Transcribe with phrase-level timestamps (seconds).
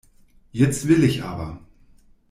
[0.51, 1.59] Jetzt will ich aber.